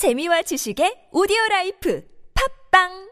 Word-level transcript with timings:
재미와 0.00 0.40
지식의 0.48 1.12
오디오 1.12 1.36
라이프 1.50 2.00
팝빵! 2.32 3.10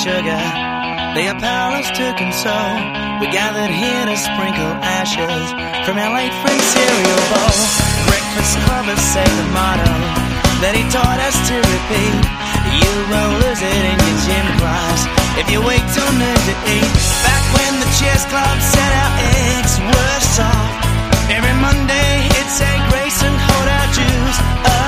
sugar. 0.00 0.44
Their 1.12 1.36
parents 1.36 1.92
took 1.92 2.16
and 2.24 2.32
so 2.32 2.56
we 3.20 3.28
gathered 3.28 3.68
here 3.68 4.04
to 4.08 4.16
sprinkle 4.16 4.72
ashes 4.80 5.44
from 5.84 6.00
our 6.00 6.12
late 6.16 6.32
friend's 6.40 6.68
cereal 6.72 7.22
bowl. 7.28 7.60
Breakfast 8.08 8.54
lovers 8.64 9.04
say 9.12 9.28
the 9.28 9.48
motto 9.52 9.92
that 10.64 10.72
he 10.72 10.88
taught 10.88 11.20
us 11.20 11.36
to 11.52 11.56
repeat. 11.60 12.16
You 12.80 12.92
will 13.12 13.32
lose 13.44 13.60
it 13.60 13.82
in 13.92 13.96
your 14.00 14.18
gym 14.24 14.46
class 14.56 15.04
if 15.36 15.52
you 15.52 15.60
wait 15.60 15.84
till 15.92 16.12
noon 16.16 16.40
to 16.48 16.54
eat. 16.64 16.92
Back 17.20 17.44
when 17.60 17.72
the 17.84 17.90
chess 18.00 18.24
club 18.32 18.56
said 18.56 18.92
our 19.04 19.12
eggs 19.52 19.74
were 19.84 20.18
soft. 20.32 20.80
Every 21.28 21.56
monday 21.60 22.24
it's 22.40 22.56
a 22.56 22.72
grace 22.88 23.20
and 23.20 23.36
hold 23.36 23.68
our 23.68 23.88
juice. 23.92 24.79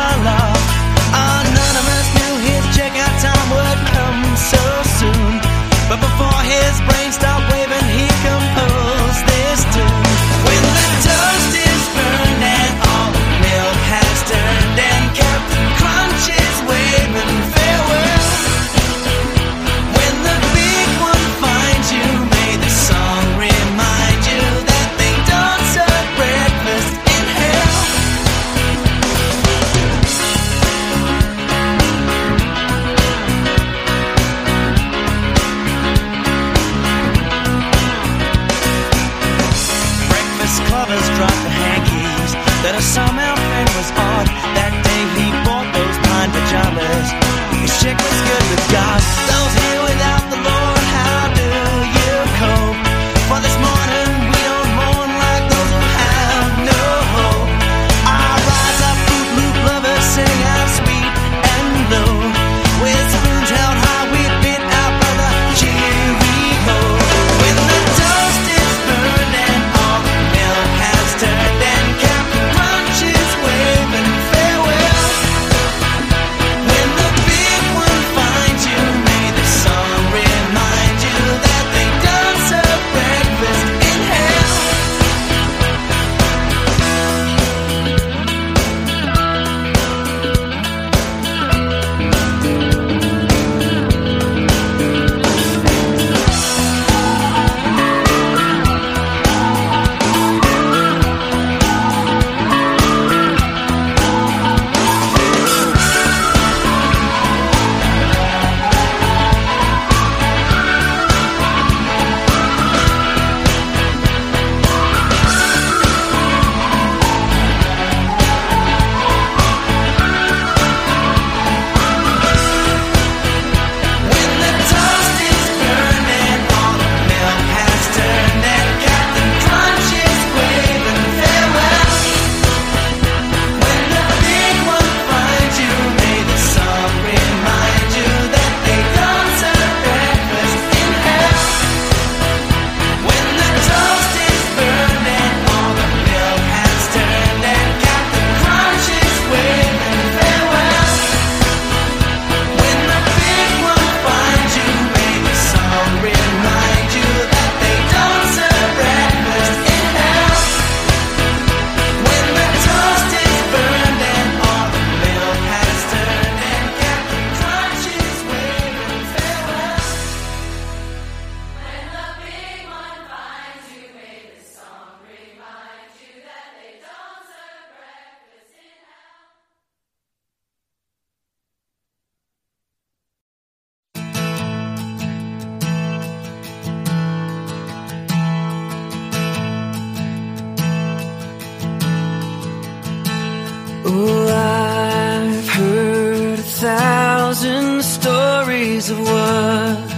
Oh, 193.84 194.28
I've 194.28 195.48
heard 195.48 196.38
a 196.38 196.42
thousand 196.42 197.82
stories 197.82 198.90
of 198.90 198.98
what 199.00 199.88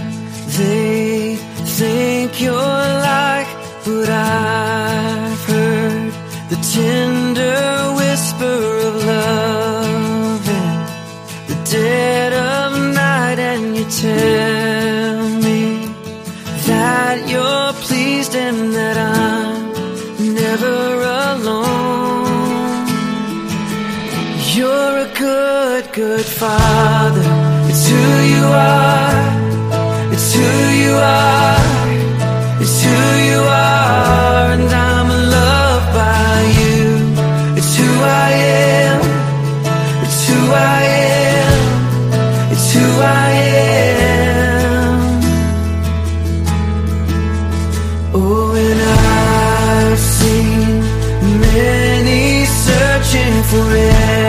they 0.57 1.35
think 1.79 2.41
you're 2.41 2.55
like, 2.55 3.47
but 3.85 4.09
I've 4.09 5.43
heard 5.45 6.13
the 6.49 6.57
ten 6.73 7.14
it's 32.61 32.77
who 32.83 32.99
you 33.29 33.39
are, 33.39 34.51
and 34.55 34.69
I'm 34.71 35.09
loved 35.37 35.89
by 35.93 36.35
you. 36.59 36.83
It's 37.57 37.71
who 37.77 37.89
I 38.03 38.31
am, 38.31 38.99
it's 40.03 40.21
who 40.27 40.39
I 40.51 40.83
am, 41.41 41.61
it's 42.51 42.67
who 42.73 42.85
I 43.01 43.31
am. 43.51 44.99
Oh, 48.13 48.53
and 48.67 48.81
I've 48.81 49.99
seen 49.99 50.81
many 51.41 52.45
searching 52.45 53.43
for. 53.43 54.24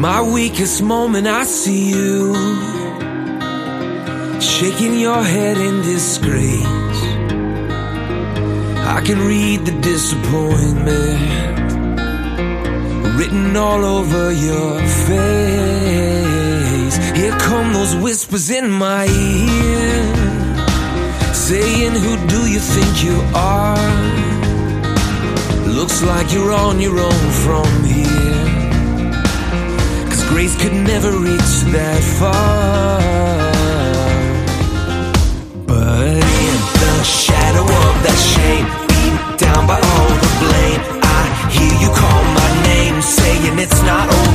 my 0.00 0.22
weakest 0.22 0.82
moment, 0.82 1.26
I 1.26 1.44
see 1.44 1.90
you 1.90 2.34
shaking 4.40 4.98
your 4.98 5.22
head 5.22 5.58
in 5.58 5.82
disgrace. 5.82 7.02
I 8.96 9.02
can 9.04 9.18
read 9.18 9.66
the 9.66 9.72
disappointment 9.82 11.20
written 13.18 13.54
all 13.54 13.84
over 13.84 14.32
your 14.32 14.80
face. 15.10 16.96
Here 17.14 17.36
come 17.38 17.74
those 17.74 17.94
whispers 17.96 18.48
in 18.48 18.70
my 18.70 19.04
ear, 19.04 20.14
saying, 21.34 21.92
Who 21.92 22.16
do 22.26 22.46
you 22.50 22.60
think 22.60 23.04
you 23.04 23.20
are? 23.34 23.76
Looks 25.68 26.02
like 26.02 26.32
you're 26.32 26.52
on 26.52 26.80
your 26.80 26.98
own 26.98 27.30
from 27.44 27.79
grace 30.30 30.56
could 30.62 30.72
never 30.72 31.10
reach 31.10 31.52
that 31.74 32.02
far. 32.18 33.00
But 35.66 36.22
in 36.46 36.56
the 36.82 36.96
shadow 37.02 37.66
of 37.84 37.94
that 38.06 38.20
shame, 38.34 38.66
beat 38.88 39.16
down 39.44 39.66
by 39.66 39.78
all 39.92 40.12
the 40.24 40.32
blame, 40.42 40.82
I 41.18 41.22
hear 41.54 41.74
you 41.82 41.90
call 42.02 42.22
my 42.40 42.50
name, 42.70 43.02
saying 43.02 43.58
it's 43.58 43.82
not 43.82 44.08
over. 44.08 44.29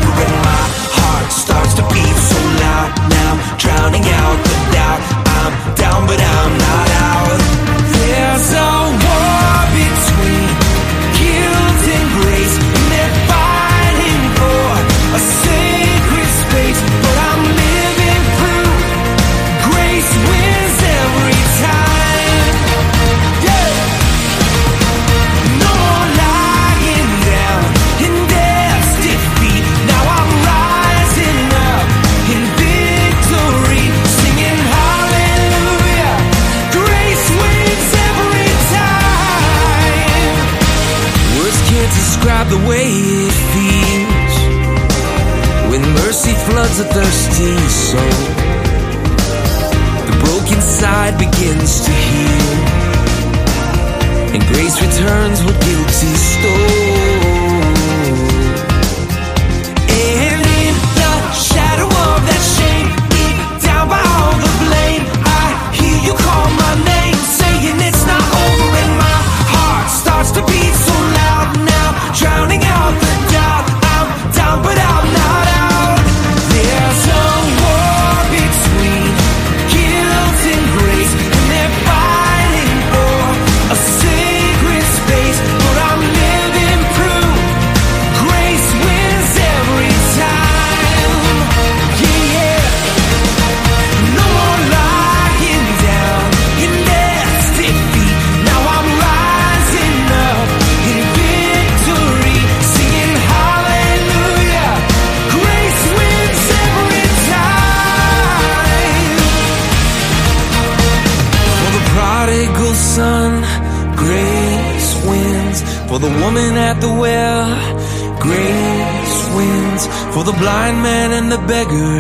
and 121.18 121.32
the 121.32 121.38
beggar. 121.48 121.96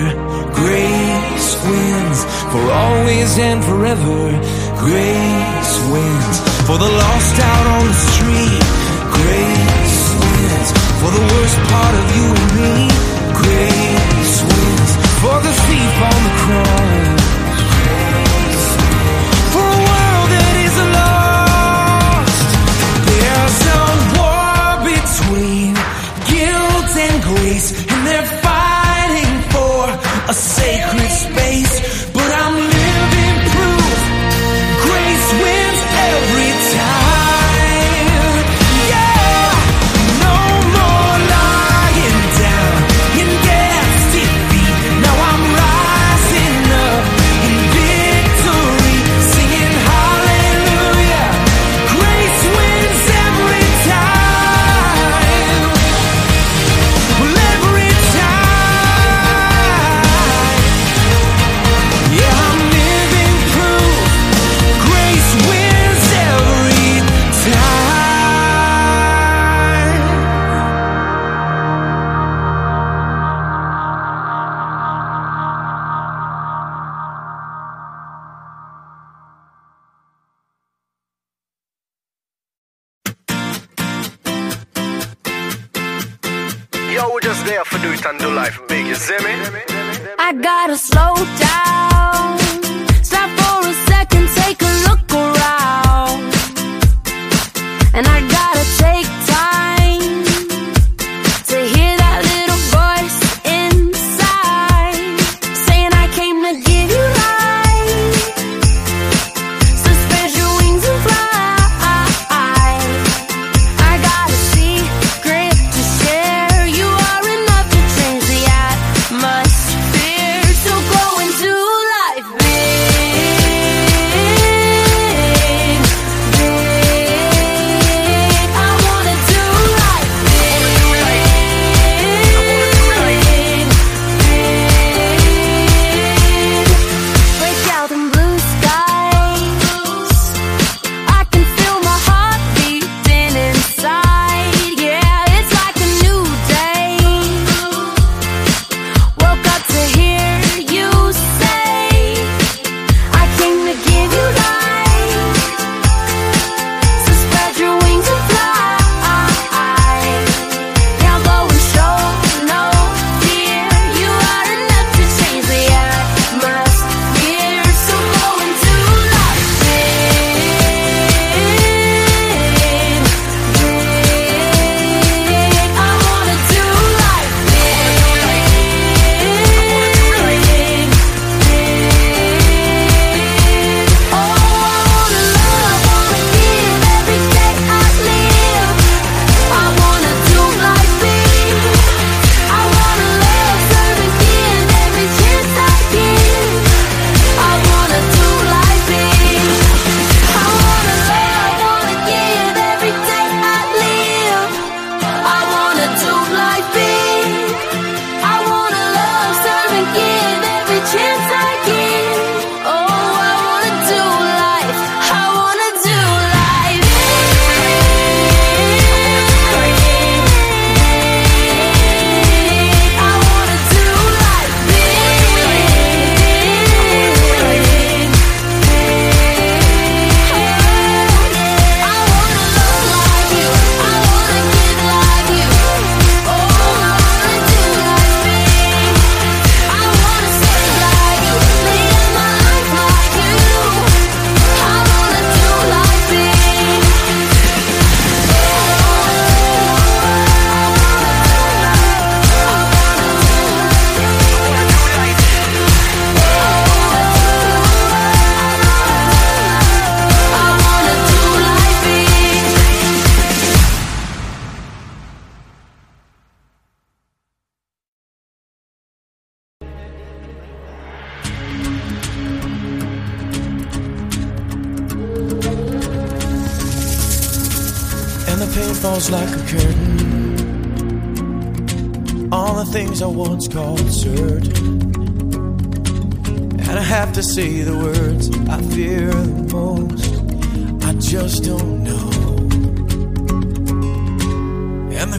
Grace 0.62 1.50
wins 1.63 2.19
for 2.51 2.63
always 2.84 3.38
and 3.39 3.63
forever. 3.63 4.19
Grace 4.84 5.74
wins 5.91 6.38
for 6.67 6.77
the 6.84 6.91
lost 7.03 7.36
out 7.51 7.67
on 7.75 7.84
the 7.91 8.00
street. 8.12 8.63
Grace 9.19 10.01
wins 10.22 10.69
for 11.00 11.12
the 11.17 11.24
worst 11.31 11.57
part 11.72 11.95
of 12.01 12.05
you 12.17 12.27
and 12.41 12.51
me. 12.60 12.74
Grace 13.41 14.38
wins 14.50 14.91
for 15.22 15.38
the 15.45 15.53
thief 15.65 15.95
on 16.10 16.19
the 16.27 16.34
cross. 16.43 17.25
grace 27.45 27.85
a 30.27 30.34
sacred 30.34 31.12
space. 31.12 31.45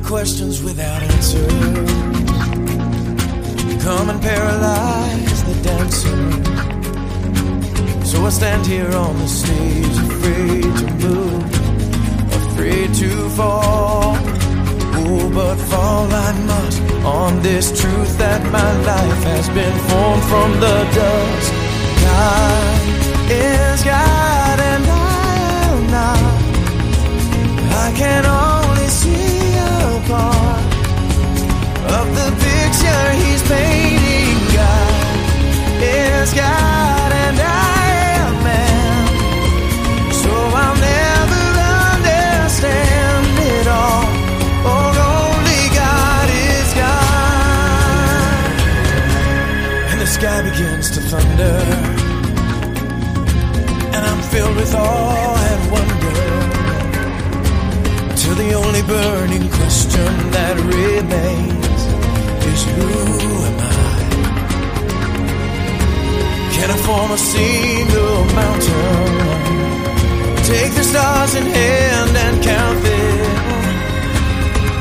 Questions 0.07 0.62
without 0.62 1.03
answer 1.03 1.47
come 3.87 4.11
and 4.11 4.21
paralyze 4.21 5.45
the 5.45 5.55
dancer. 5.62 6.19
So 8.05 8.27
I 8.27 8.31
stand 8.31 8.66
here 8.66 8.92
on 8.97 9.16
the 9.19 9.29
stage, 9.29 9.97
afraid 10.11 10.62
to 10.81 10.87
move, 11.05 11.45
afraid 12.40 12.95
to 12.95 13.11
fall. 13.38 14.16
Oh, 14.99 15.31
but 15.33 15.57
fall 15.71 16.07
I 16.27 16.33
must 16.51 16.81
on 17.05 17.42
this 17.42 17.66
truth 17.81 18.19
that 18.19 18.42
my 18.51 18.71
life 18.92 19.23
has 19.33 19.49
been 19.51 19.77
formed 19.88 20.25
from 20.33 20.51
the 20.64 20.77
dust. 20.99 21.53
God 22.07 22.79
is 23.31 23.85
God 23.85 24.59
and 24.73 24.85
I 24.85 25.35
am 25.62 25.79
not. 25.97 26.23
I 27.85 27.92
can 27.97 28.27
picture 32.87 33.11
He's 33.12 33.42
painting. 33.42 34.38
God 34.55 35.83
is 35.83 36.33
God 36.35 37.12
and 37.12 37.38
I 37.38 37.87
am 38.18 38.35
man. 38.44 39.07
So 40.12 40.31
I'll 40.31 40.77
never 40.77 41.44
understand 41.92 43.38
it 43.38 43.66
all. 43.66 44.05
Oh, 44.68 44.90
only 45.12 45.62
God 45.75 46.29
is 46.31 46.68
God. 46.75 48.51
And 49.90 49.99
the 50.01 50.07
sky 50.07 50.42
begins 50.42 50.90
to 50.90 51.01
thunder. 51.01 51.59
And 53.94 54.03
I'm 54.05 54.22
filled 54.31 54.57
with 54.57 54.75
awe 54.75 55.37
and 55.53 55.70
wonder. 55.72 56.14
Till 58.16 58.35
the 58.35 58.53
only 58.55 58.83
burning 58.83 59.49
question 59.51 60.31
that 60.33 60.57
remains 60.59 61.65
is 62.52 62.62
who 62.64 62.88
am 63.48 63.59
I? 63.61 63.96
Can 66.54 66.68
I 66.70 66.78
form 66.87 67.11
a 67.11 67.20
single 67.35 68.18
mountain? 68.40 69.37
Take 70.52 70.72
the 70.78 70.85
stars 70.85 71.35
in 71.35 71.46
hand 71.46 72.12
and 72.24 72.35
count 72.42 72.78
them. 72.82 73.37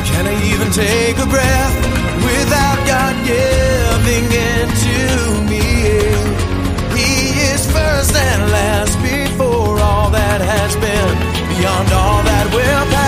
Can 0.10 0.24
I 0.34 0.36
even 0.52 0.70
take 0.72 1.18
a 1.18 1.28
breath 1.36 1.76
without 2.30 2.80
God 2.92 3.16
giving 3.34 4.28
it 4.52 4.68
to 4.86 4.98
me? 5.50 5.66
He 6.98 7.12
is 7.52 7.62
first 7.72 8.14
and 8.16 8.42
last 8.58 8.96
before 9.02 9.80
all 9.80 10.10
that 10.12 10.40
has 10.54 10.74
been, 10.86 11.16
beyond 11.52 11.88
all 11.92 12.22
that 12.30 12.46
will 12.54 12.86
pass. 12.94 13.05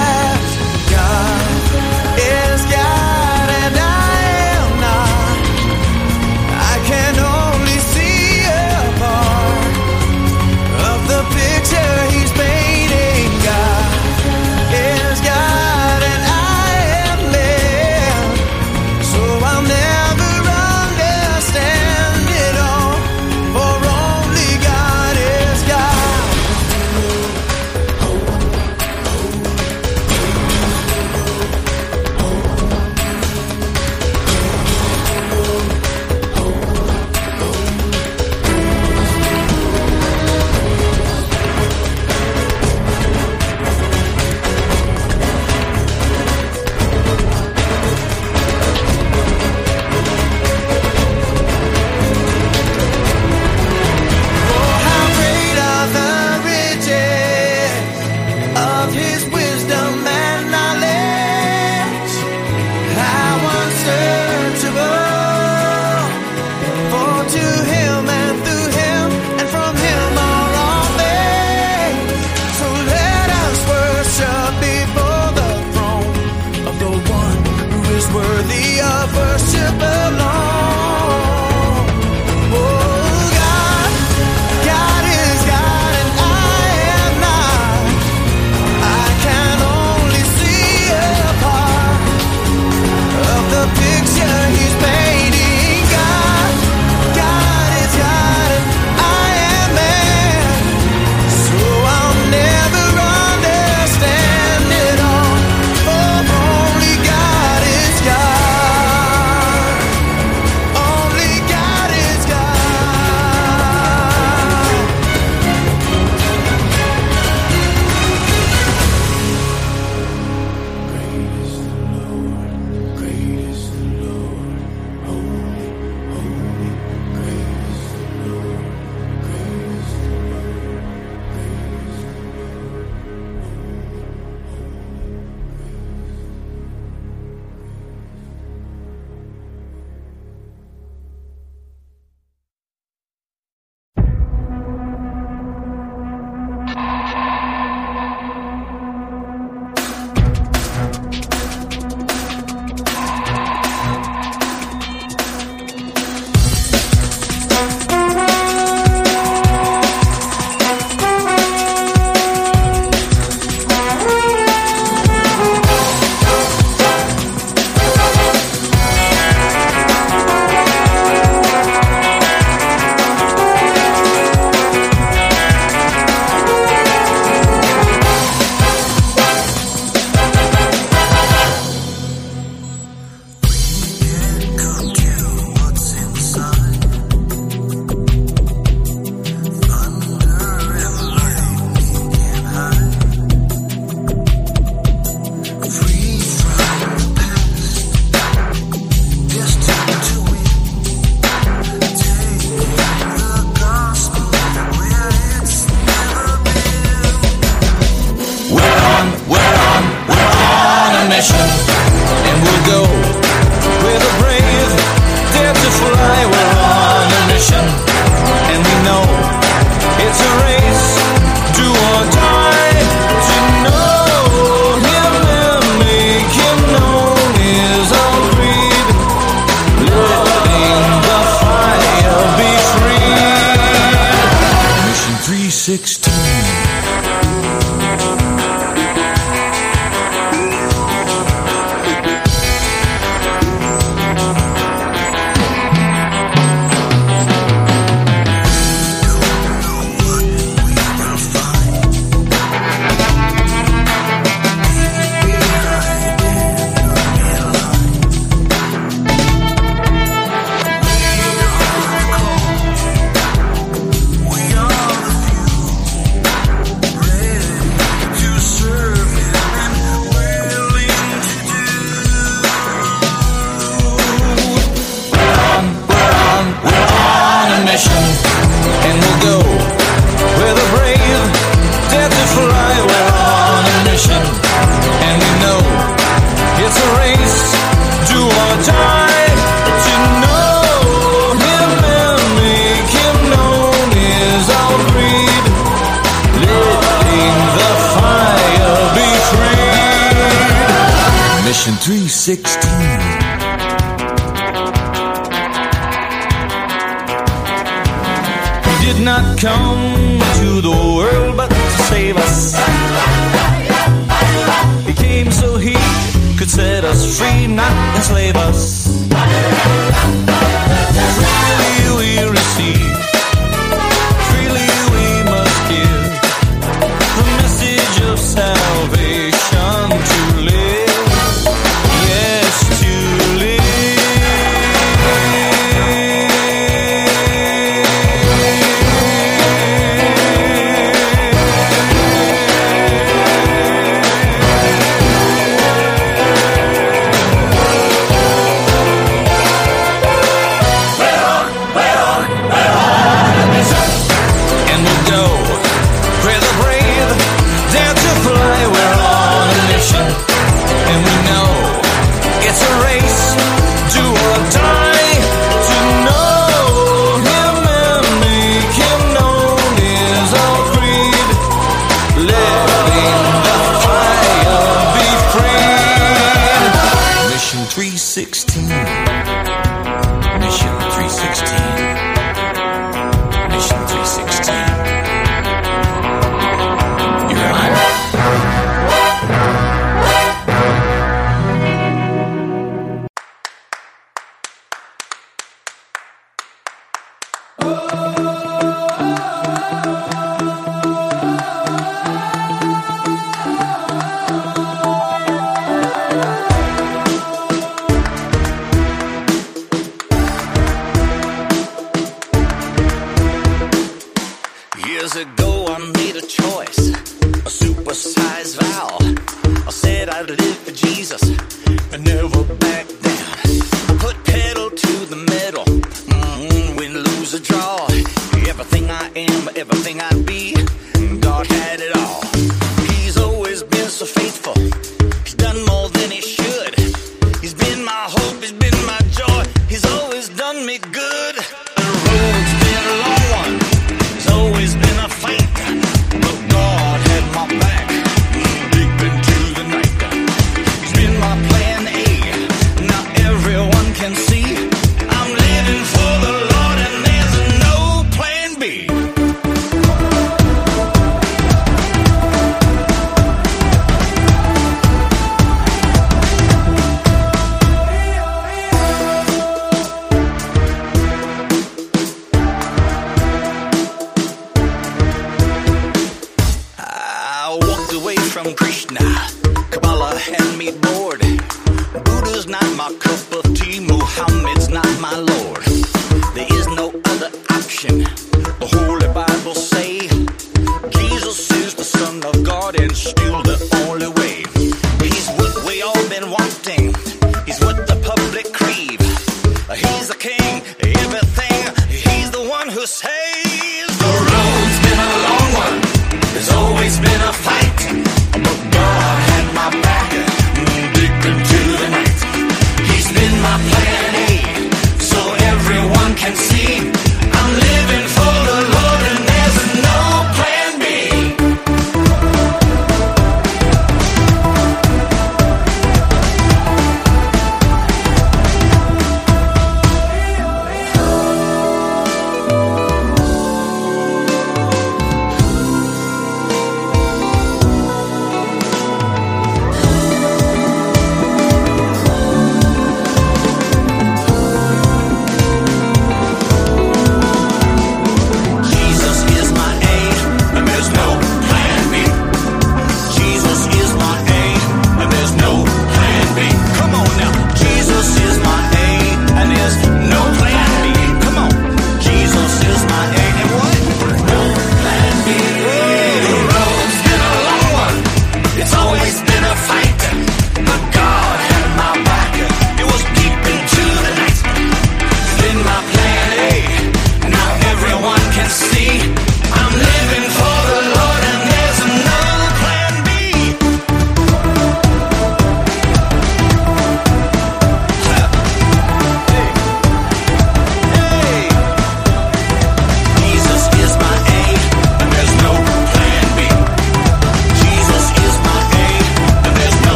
316. 378.66 380.40
Mission 380.40 380.74
316. 380.80 381.87